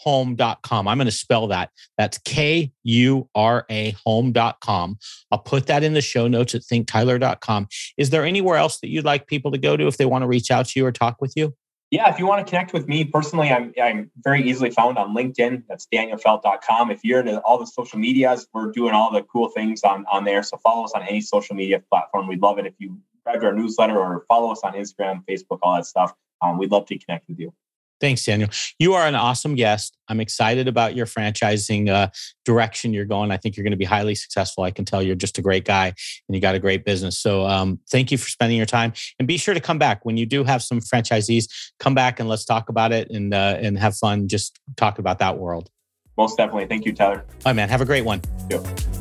[0.06, 0.88] kurahome.com.
[0.88, 1.70] I'm going to spell that.
[1.98, 4.98] That's K U R A home.com.
[5.32, 7.68] I'll put that in the show notes at thinktyler.com.
[7.98, 10.28] Is there anywhere else that you'd like people to go to if they want to
[10.28, 11.54] reach out to you or talk with you?
[11.92, 15.14] Yeah, if you want to connect with me personally, I'm I'm very easily found on
[15.14, 15.64] LinkedIn.
[15.68, 16.90] That's danielfelt.com.
[16.90, 20.24] If you're into all the social medias, we're doing all the cool things on, on
[20.24, 20.42] there.
[20.42, 22.28] So follow us on any social media platform.
[22.28, 25.60] We'd love it if you subscribe to our newsletter or follow us on Instagram, Facebook,
[25.62, 26.14] all that stuff.
[26.42, 27.54] Um, we'd love to connect with you.
[28.02, 28.50] Thanks, Daniel.
[28.80, 29.96] You are an awesome guest.
[30.08, 32.10] I'm excited about your franchising uh,
[32.44, 33.32] direction you're going.
[33.32, 34.64] I think you're going to be highly successful.
[34.64, 37.20] I can tell you're just a great guy and you got a great business.
[37.20, 40.18] So um, thank you for spending your time and be sure to come back when
[40.18, 41.46] you do have some franchisees.
[41.80, 44.28] Come back and let's talk about it and uh, and have fun.
[44.28, 45.70] Just talk about that world.
[46.18, 46.66] Most definitely.
[46.66, 47.24] Thank you, Tyler.
[47.28, 47.70] All right, man.
[47.70, 48.22] Have a great one.
[48.50, 49.01] Yep.